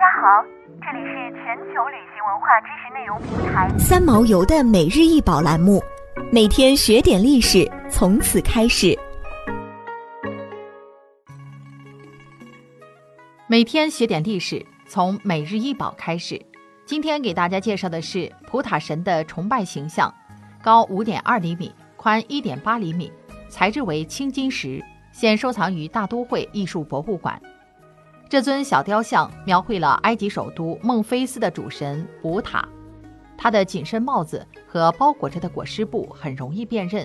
[0.00, 0.42] 家好，
[0.80, 5.78] 这里是全球旅行文化知识内容平台三毛游的每日一宝栏目，
[6.32, 8.98] 每天学点历史，从此开始。
[13.46, 16.40] 每天学点历史，从每日一宝开始。
[16.86, 20.10] 今天给大家介绍的是普塔神的崇拜形象，
[20.62, 23.12] 高五点二厘米，宽一点八厘米，
[23.50, 27.38] 材质为青金石，现收藏于大都会艺术博物馆。
[28.30, 32.64] 这尊小雕像描绘了埃及首都孟菲斯的主神卜塔，
[33.36, 37.04] 他的紧身帽子和包裹着的裹尸布很容易辨认。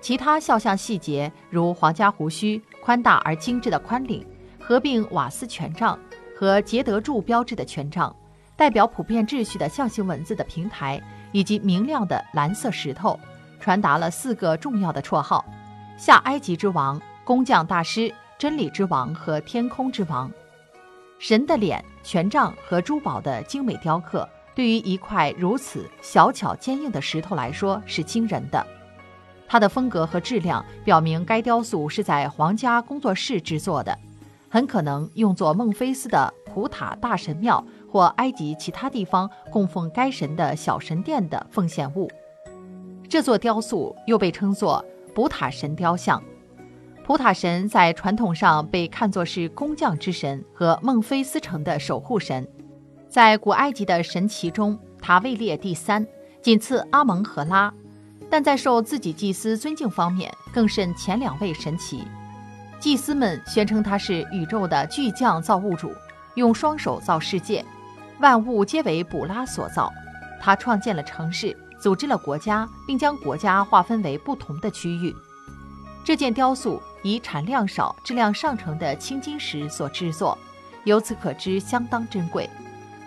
[0.00, 4.26] 其他肖像细节如皇家胡须、宽大而精致的宽领、
[4.58, 5.98] 合并瓦斯权杖
[6.34, 8.16] 和杰德柱标志的权杖、
[8.56, 10.98] 代表普遍秩序的象形文字的平台
[11.30, 13.20] 以及明亮的蓝色石头，
[13.60, 15.44] 传达了四个重要的绰号：
[15.98, 18.10] 下埃及之王、工匠大师。
[18.38, 20.30] 真理之王和天空之王，
[21.18, 28.64] 神的脸、权杖和珠宝的精美雕刻，对于一块如此小巧坚硬的石头来说是惊人的。
[29.48, 33.98] 它的风格和质量表明该雕塑是在皇家工作室制作的，
[34.48, 42.08] 很可能用作孟菲斯的普塔大神庙或埃及其他地方供奉该神的小神殿的奉献物。
[43.08, 46.22] 这座雕塑又被称作普塔神雕像。
[47.08, 52.46] 普塔神在传统上被看作是工匠之神和孟菲斯城的守护神，
[53.08, 56.06] 在古埃及的神祇中，他位列第三，
[56.42, 57.72] 仅次阿蒙和拉，
[58.28, 62.02] 但在受自己祭司尊敬方面更胜前两位神祇。
[62.78, 65.90] 祭司们宣称他是宇宙的巨匠造物主，
[66.34, 67.64] 用双手造世界，
[68.20, 69.90] 万物皆为卜拉所造。
[70.38, 75.16] 他创建了城市，组织了国家，并将国家划分为不同的区域。
[76.08, 80.38] 这件雕塑以产量少、质量上乘的青金石所制作，
[80.84, 82.48] 由此可知相当珍贵，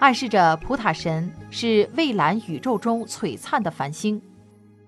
[0.00, 4.20] 暗示着普塔神是蔚蓝宇宙中璀璨的繁星。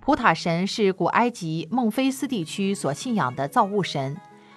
[0.01, 4.17] 普塔神是古埃及孟菲斯地区所信仰的造物神，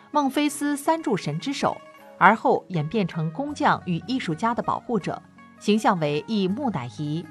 [0.09, 1.78] 孟菲斯三柱神之首，
[2.18, 5.22] 而后演变成工匠与艺术家的保护者，
[5.59, 7.24] 形象为一木乃伊。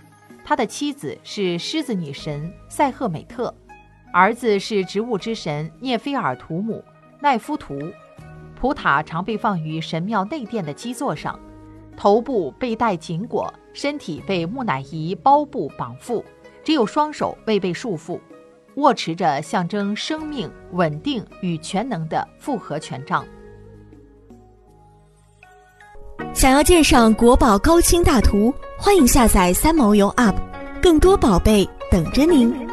[0.45, 3.53] 他的妻子是狮子女神塞赫美特。
[4.13, 6.85] 儿子是植物之神涅菲尔图姆
[7.19, 7.79] 奈夫图，
[8.55, 11.39] 普塔常被放于神庙内殿的基座上，
[11.97, 16.23] 头部被戴紧裹，身体被木乃伊包布绑缚，
[16.63, 18.21] 只有双手未被束缚，
[18.75, 23.25] 握持着象征生命、稳定与全能的复合权杖。
[26.35, 30.35] 想要鉴赏国宝高清大图，欢迎下载三毛游 App，
[30.83, 32.72] 更多宝贝等着您。